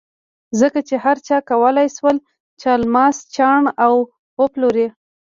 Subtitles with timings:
[0.59, 2.17] ځکه چې هر چا کولای شول
[2.59, 3.93] چې الماس چاڼ او
[4.41, 4.87] وپلوري.